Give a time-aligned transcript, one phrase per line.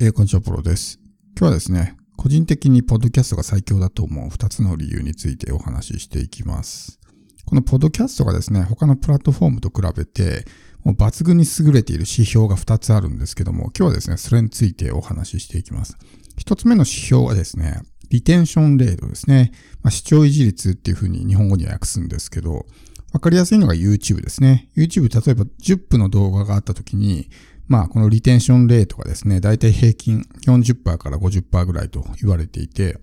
[0.00, 1.00] え、こんにちは、ポロです。
[1.36, 7.00] 今日はですね、個人的にポッドキャストが最強だと思う2つの理由についてお話ししていきます。
[7.44, 10.44] このポッドキャストがですね、他のプラットフォームと比べて、
[10.84, 15.96] もう抜群に優れている指標が2つあるんですけども、今日はですね、それについてお話ししていきます。
[16.38, 19.50] 1つ目の指標はですね、リテンションレートですね。
[19.82, 22.66] まあ、視聴維持率っていうふうに日本語には訳すんですけど、
[23.12, 24.68] わかりやすいのが YouTube ですね。
[24.76, 27.30] YouTube 例えば10分の動画があった時に、
[27.68, 32.98] まあこのリテンションレートがですね、だいたい平均40%から50%ぐらいと言われていて、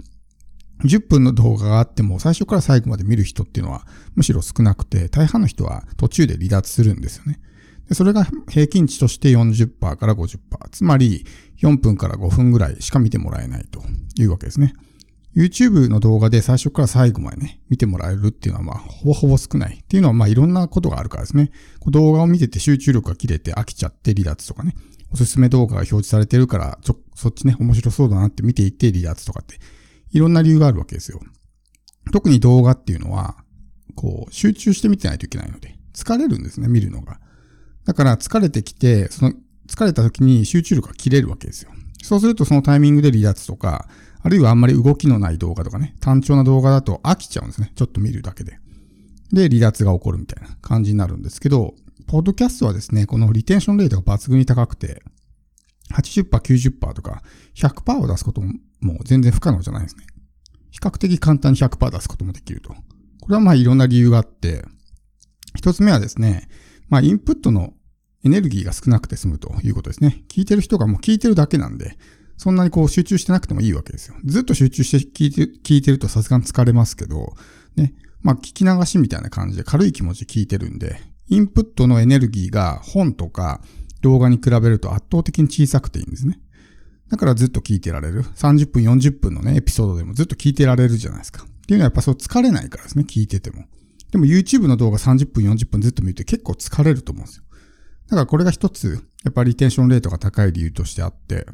[0.84, 7.40] 10分の動画があっても最初から最後まで見る人っていうのはむしろ少なくて、大半の人は途中で離脱するんですよね。
[7.88, 10.40] でそれが平均値として40%から50%。
[10.72, 11.26] つまり
[11.62, 13.84] 4分から5分ぐらいしか見てもらえないと
[14.18, 14.74] いうわけですね。
[15.36, 19.82] YouTube の動画で最初から最後までね、見てもらえるっていうのはまあ、ほぼほぼ少ない。
[19.84, 21.52] っていうのはまあ、いろんなことがあるからですね。
[21.88, 24.76] 動画を見てて集中力が切れて飽きちゃって離脱とかね。
[25.12, 29.60] おすすめ動画が表示されてるから、ちょ、そっちね、面白そうだなって見ていて離脱とかって、
[30.12, 31.20] いろんな理由があるわけですよ。
[32.14, 33.36] 特に動画っていうのは、
[33.96, 37.20] こう、集中して見てないといけないので、疲れるんですね、見るのが。
[37.86, 39.34] だから疲れてきて、その、
[39.68, 41.72] 疲れた時に集中力が切れるわけですよ。
[42.04, 43.88] そうするとそのタイミングで離脱とか、
[44.26, 47.72] あるいはあんまり動きのない動画とかね、単調な動画だと飽きちゃうんですね。
[47.76, 48.58] ちょっと見るだけで。
[49.32, 51.76] で、離脱が起こるみたいな感じになるんですけど、
[52.08, 55.04] ポッドキャストはですね、このリテンションレートが抜群に高くて、
[55.94, 57.22] 80%、90%とか
[57.56, 60.08] 100%を出すことももう全然不可能じゃないですね。
[60.72, 62.70] 比較的簡単に100%出すこともできると。
[62.74, 64.66] これはまあいろんな理由があって、
[65.56, 66.50] 一つ目はですね、
[66.90, 67.74] まあインプットの
[68.24, 70.24] エネルギーが少なくて済むということですね。
[70.30, 71.96] 聞いてる人がもう聞いてるだけなんで、
[72.38, 74.16] そんなにこう集中してなくてもいいわけですよ。
[74.26, 77.34] ずっと集中して聞いて聞いてるとさすがに疲れますけど、
[77.76, 83.62] ね、まあ聞き流しみたいな感じで軽い気持ちで聞いてるんで、インプットのエネルギーが本とか
[84.02, 86.40] 動画に比べると圧倒的に小さくていいんですね。
[87.10, 88.24] だからずっと聞いてられる。
[88.24, 91.44] 30分、40分のね、エピソードでもずっと聞いてられるじゃないですか。
[91.44, 93.66] っていうのはやっぱそう疲れないからですね、聞いてても。
[94.12, 97.44] でも YouTube の動画30分、40分ずっと見ると結構疲れると思うんですよ。
[98.08, 101.48] だからこれが一つ、やっぱりリテンションレートが高い理由としてあって、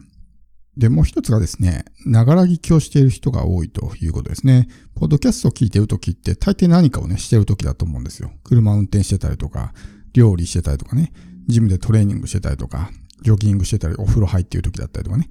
[0.77, 4.67] で、もう一つがですね、ながら聞きをしている人が多いということですね。
[4.95, 8.31] ポッドキャストを聞いているときって大抵何かをね、してるときだと思うんですよ。
[8.43, 9.73] 車運転してたりとか、
[10.13, 11.11] 料理してたりとかね、
[11.47, 12.89] ジムでトレーニングしてたりとか、
[13.21, 15.29] ジョギングしてたり、お風呂入っているときだったりとかね。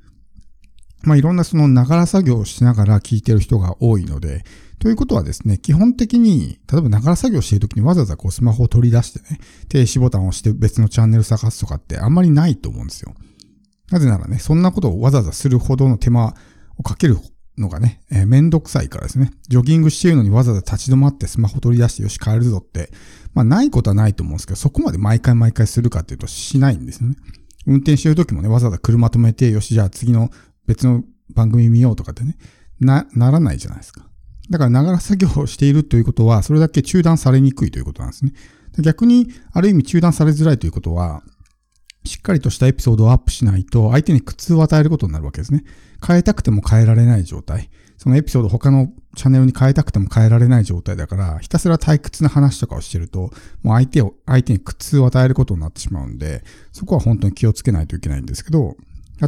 [1.02, 4.44] まあいろんなそのながら作業をしながら聞いてる人が多いので、
[4.78, 13.14] ということはですね、基本的に、例えばながら作業しているときにわざわざこうスマホを取り出してね、停止ボタンを押して別のチャンネル探すとかってあんまりないと思うんですよ。
[13.90, 16.34] なぜならね、そんなことをわざわざするほどの手間
[16.76, 17.16] をかける
[17.58, 19.30] のがね、えー、めんどくさいからですね。
[19.48, 22.90] ジョギングしているのにわざわざ立ち止まってスマホ取り出してよし帰るぞって、
[23.34, 27.16] まあないことはないと思うんですけど、そこまで毎回毎回するかっていうとしないんですよね。
[27.66, 30.30] 運転してる時もね、わざわざ車止めて、よし、じゃあ次の
[30.66, 32.36] 別の番組見ようとかってね、
[32.80, 34.06] な、ならないじゃないですか。
[34.50, 38.32] だから、ながら作業をしているということは、それだけ中断されにくいということなんですね。
[38.78, 41.22] 逆に、ある意味中断されづらいということは、
[42.04, 45.64] しっかりとしたエピソードをアップしないと、相手に苦痛を与えることになるわけですね。
[46.06, 47.70] 変えたくても変えられない状態。
[47.98, 53.30] そのエピソード他のチャンネルに変えたくても変えられない状態だから、ひたすら退屈な話とかをしてると、
[53.62, 58.76] もう相手を、相手に苦痛を与えることになってしまうんで、そこは本当に気をつけないといけないんですけど、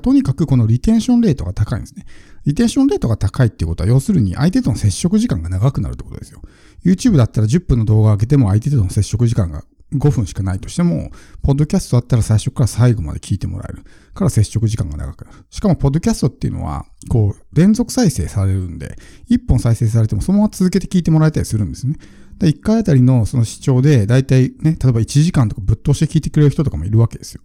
[0.01, 2.07] とにかくこのリテンションレートが高いんですね。
[2.47, 6.41] リテンションレートが高いってことは、要するに相手との接触時間が長くなるってことですよ。
[6.83, 11.11] YouTube だったら10分の動画を上げても相手との接触時間が5分しかないとしても、
[11.43, 13.85] ポッドキャストだったら最初から最後まで聞いてもらえる。
[14.15, 15.39] から接触時間が長くなる。
[15.51, 18.97] しかも、ポッドキャストっていうのは、こう、連続再生されるんで、
[19.31, 21.97] 1本再生されてもそのまま続けて聞いてもらえたりするんですね。
[22.39, 27.43] で、1回あたりのその視聴で、だいたいね、例えば1時間とかぶっ通して聞いてくれる人とかもいるわけですよ。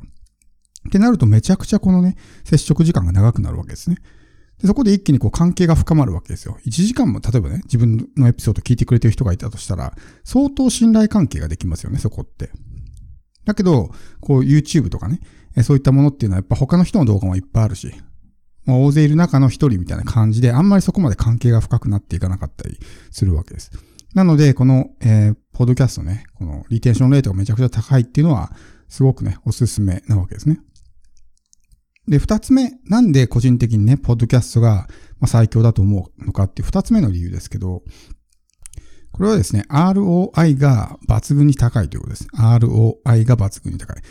[0.87, 3.97] ってなるとめちゃくちゃこのね、接触時間が長くなるわけですね。
[4.61, 6.57] でそこで一気にこう関係が深まるわけですよ。
[6.65, 12.49] 1時間も例えばね、自分のエピソード聞いてくれてる人がいたとしたら、相当信頼関係ができますよね、そこって。
[13.45, 15.19] だけど、こう YouTube とかね、
[15.63, 17.91] そういったものっていうのはやっぱ他の人の動画もいっぱいあるし、
[18.65, 22.77] もう大勢いる中の一人みたいな感じで、あんまりそこまで関係が深くなっていかなかったり
[23.11, 23.71] するわけです。
[24.13, 28.51] なので、この、えー、ポッドキャストね、このリテンションレートがめちゃくちゃ高いっていうのは、
[28.89, 30.59] すごくね、おすすめなわけですね。
[32.07, 34.87] で、二つ目、なんで個人的にね、ポッドキャストが
[35.25, 37.83] 最強だと思うのかっていう二つ目の理由ですけど、
[39.11, 42.27] これはですね、ROI が抜群に高いということです。
[42.35, 44.01] ROI が抜群に高い。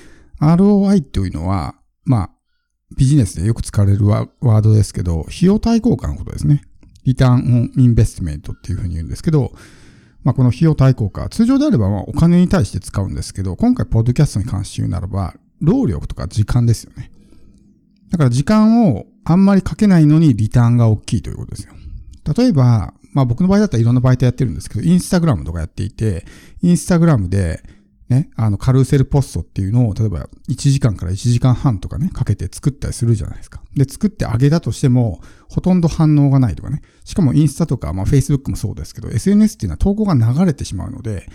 [0.40, 2.30] ROI というのは、まあ、
[2.96, 6.62] ビジネスでよく使われるワードですけど、費用対効果のことですね。
[7.04, 9.52] リターンオンインベストメントっていうふうに言うんですけど、
[10.24, 17.12] まあ、この費用対効果、通常であればまお金に対して使うんですけど、今回ポッドキャストに関して言うならば、労力とか時間ですよね。
[18.10, 21.74] だから時間をあんまりかけないのにリターンが大きいということですよ。
[22.36, 26.24] 例えば、まあ僕の場合だったらいろんな媒体やってるんですけど、インスタグラムとかやっていて、
[26.62, 27.62] インスタグラムで、
[28.08, 33.62] ね、あの、カルーセルポストっていうのを、例えば1時間から1時間半とかね、かけて作ったりするじゃないですか。
[33.74, 36.82] で、作ってあげたとしても、ほとんど反応がないとかね。
[37.04, 41.28] しかもインスタとか、まあ Facebook もそうですけど、SNS っていうのは投稿が流れてしまうので、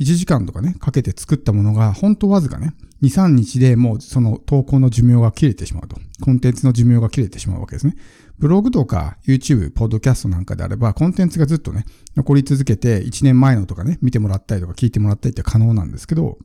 [0.00, 5.96] 1時間とかね、かけて作ったものが、ほんとわずかね、2、3日でもうその投稿の寿命が切れてしまうと。
[6.20, 7.96] コンテンツの寿命が切れてしまうわけですね。
[8.38, 11.84] ブログとか YouTube、ポッドキャストなんかであれば、コンテンツがずっとね、
[12.16, 16.38] 残り続けて1年前のとかね、見てもらったりとか聞いてもらったりって可能なんですけど、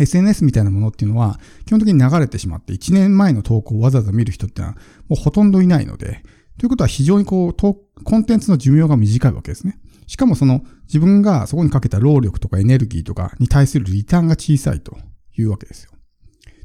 [0.00, 4.74] SNS みたいなものっていうのは、基本的に流れてしまって、1年前の投稿をわざわざ見る人ってのは、
[5.08, 6.22] もうほとんどいないので、
[6.58, 9.78] ということは非常にこう、コンテンツの寿命が短いわけですね。
[10.06, 14.96] しかもその自分がそこにかけた労力とかエネルギーとかに対するリターンが小さいと
[15.36, 15.90] いうわけですよ。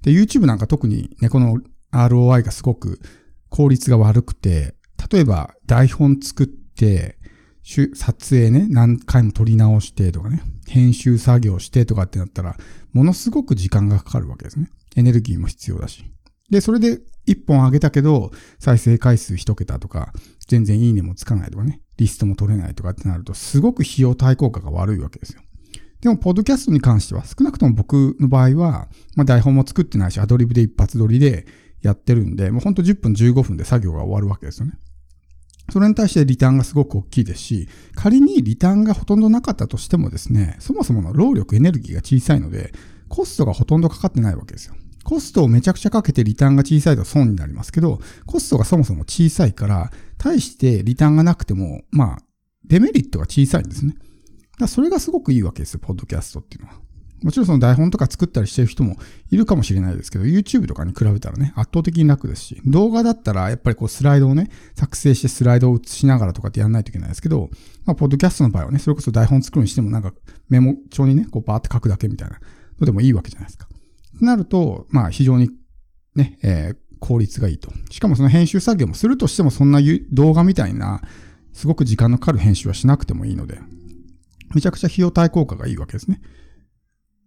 [0.01, 1.57] で、YouTube なんか特にね、この
[1.91, 3.00] ROI がすごく
[3.50, 4.75] 効率が悪くて、
[5.12, 7.18] 例えば台本作って、
[7.94, 12.57] 撮影ね、何回も撮り直してとかね、編集作業してとかってなったら、
[12.94, 14.69] ものすごく時間がかかるわけですね。
[14.95, 16.03] エネルギーも必要だし。
[16.50, 20.13] で、それで一本上げたけど、再生回数一桁とか、
[20.47, 25.42] 全然いいねもつかないとかね、リストも取れないとかってなると、すごく費用対効果が悪いわけですよ。
[26.00, 31.46] でも、ポッドキャストに関しては、少なくとも僕の場合は、まあ台本も作ってないし、アドリブで一発撮りで
[31.81, 34.74] やってるんで、もうほんと10分15分で作業が終わるわけですよね。
[35.72, 42.72] それに対してリターンがすごく大きいですし、仮にリターンがほとんどなかったとしてもですね、そもそもの労力、エネルギーが小さいので、
[43.10, 44.75] コストがほとんどかかってないわけですよ。
[45.04, 52.19] コストをめちゃくちゃかけてリターンが小さいと損になりますけど、コストがそもそも小さいから、対してリターンがなくても、まあ、
[52.66, 53.95] デメリットが小さいんですね。
[54.60, 56.75] だそれがすごくいいわけですよ、ポッドキャストっていうのは。
[57.24, 58.95] もちろんその台本とか作ったりしてる人も
[59.30, 67.50] いるかもしれないですけど、YouTube とかに比べたらね、圧倒的に楽ですし、動画だったらやっぱりこうスライドをね、作成してスライドを映しながらとかってやんないといけないですけど、
[67.86, 70.13] まあ、ポッドキャストの場合はね、それこそ台本作るにしてもなんか
[70.50, 72.39] メモ帳にね、こうバーって書くだけみたいな
[72.80, 73.68] のでもいいわけじゃないですか。
[74.18, 75.50] となると、まあ非常に
[76.16, 77.72] ね、えー、効率がいいと。
[77.90, 79.80] しかもその編集作業もするとしてもそんな
[80.12, 81.01] 動画みたいな、
[81.54, 83.60] すごく時間のかかる編集はしなくてもいいので、
[84.54, 86.22] めちゃくちゃ費用対効果がいいわけですね。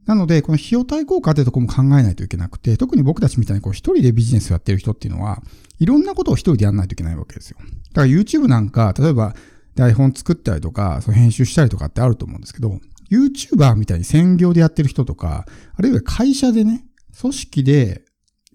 [0.07, 5.43] なので、この費用対効果ってとこも考えないといけなくて、特に僕たちみたいにこう一人でビジネスをやってる人っていうのは、
[5.79, 7.59] いろんなことを一人でやんないといけないわけですよ。
[7.93, 9.35] だから YouTube なんか、例えば
[9.77, 12.81] 台本作ったりとか、その編集したりとかってあると思うんですけど、
[13.11, 15.47] YouTuber みたいに専業でやってる人とか、
[15.77, 16.85] あるいは会社でね、
[17.21, 18.03] 組織で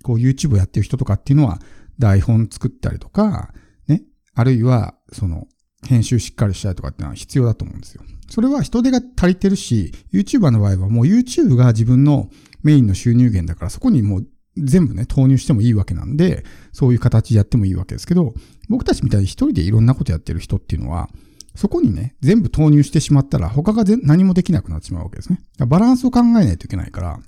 [0.07, 1.59] こう YouTube をやってる人とかっていうのは、
[2.00, 3.54] 台本作ったりとか、
[3.89, 5.48] ね、あるいは、その、
[5.86, 8.04] 編集しっかりしたりとかっていうのは必要だと思うんですよ。
[8.30, 12.30] それは人手が足りてるし、YouTuber の場合はもう YouTube が自分の
[12.63, 14.27] メインの収入源だからそこにもう
[14.57, 18.33] 全部ね、投入してもいいわけなんで、そういう形でやってもいいわけですけど、
[18.69, 21.10] 僕たちみたいに一人でいろんなことやってる人っていうのは、
[21.56, 25.42] そこにね、全部投入してしまったら他が何もできなくなってしまうわけですね。
[25.68, 27.19] バランスを考えないといけないから、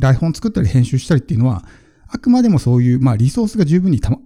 [0.00, 1.64] 台本作ったり編集したりっていうのは、
[2.14, 4.18] あくまでもそういう、まあリソースが十分にたま、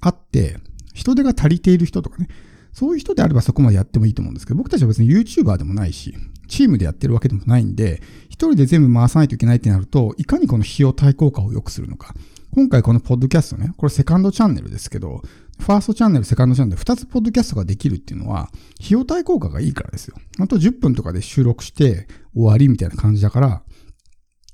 [0.00, 0.56] あって、
[0.94, 2.28] 人手が足りている人とかね、
[2.72, 6.14] そういう人であればそこまでやってもいいと思うんですけど、僕たちは別に YouTuber でもないし、
[6.48, 8.00] チームでやってるわけでもないんで、
[8.30, 12.14] 一人で全部回さないといけないってなると、いかにこの費用対効果を良くするのか。
[12.52, 15.20] 今回このポッドキャストね、これセカンドチャンネルですけど、
[15.58, 20.16] ファーストチャンネル、セカンドチャンネル、二つポッドキャストができるっていうのは、費用対効果がいいからですよ。
[20.38, 23.62] あと10分とかで収録して終わりみたいな感じだから、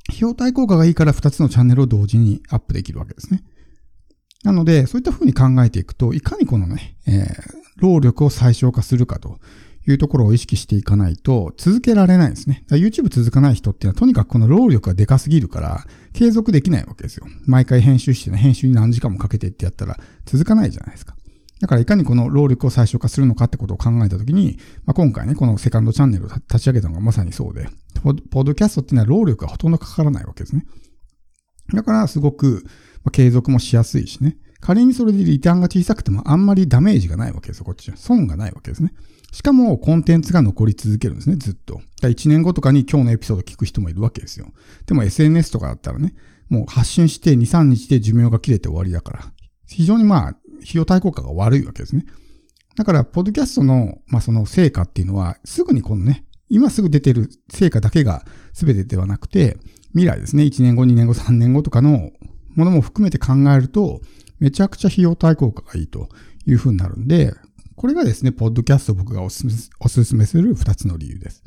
[0.08, 3.42] 費用対効果がいいから2つのチャンネルを同時にアップできるわけですね。
[4.44, 7.26] なので、そういった風に考えていくと、いかにこのね、えー、
[7.76, 9.38] 労力を最小化するかと
[9.86, 12.64] いうところを意識していかないと続けられないですね。
[12.70, 17.26] YouTube 続かない人っていうのはとにかくこの労力がでかすぎるから継続できないわけですよ。
[17.46, 21.16] 毎回編集してね、編集に何時間もかけてってやったら続かないじゃないですか。
[21.62, 27.68] だからいかにこの労力を最小化するのかってことを考えたときに、まあ、今回ね、このセカンドチャンネルを立ち上げたのがまさにそうで、
[28.02, 30.66] ポッドキャストっていうのは労力がほとんどかからないわけですね。
[31.72, 32.64] だからすごく
[33.12, 34.38] 継続もしやすいしね。
[34.60, 37.96] 仮にそれでリターンが小さくてもあんまりダメージがないわけですよ、こっちは。
[37.96, 38.92] 損がないわけですね。
[39.30, 41.80] しかもコンテンツが残り続けるんですね、ずっと。
[42.00, 44.48] だ1年後とかに今日のエピソード聞く人もいるわけですよ。
[44.86, 46.16] でも SNS とかだったらね、
[46.48, 49.32] もう発信して2、3日で寿命が切れて終わりだから、
[49.66, 52.04] 非常にまあ、費用対効果が悪いわけですね。
[52.76, 59.58] だから、ポッドキャストの、まあ、その成果っていうのは、すぐにこのね、今すぐ出てる成果だけが全てではなくて、
[59.90, 62.10] 未来ですね、1年後、2年後、3年後とかの
[62.54, 64.00] ものも含めて考えると、
[64.38, 66.08] めちゃくちゃ費用対効果がいいと
[66.46, 67.34] いうふうになるんで、
[67.76, 69.44] これがですね、ポッドキャスト僕がおす
[70.04, 71.42] すめする2つの理由です。